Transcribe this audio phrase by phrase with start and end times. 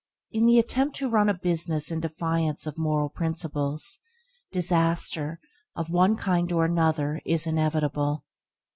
[0.31, 3.99] In the attempt to run a business in defiance of moral principles,
[4.51, 5.39] disaster,
[5.75, 8.25] of one kind or another, is inevitable.